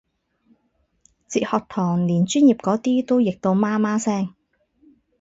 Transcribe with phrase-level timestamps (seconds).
[1.27, 4.33] 哲學堂連專業嗰啲都譯到媽媽聲